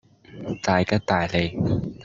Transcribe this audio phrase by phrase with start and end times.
[0.63, 1.55] 大吉大利